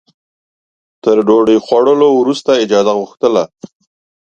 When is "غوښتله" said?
2.99-3.43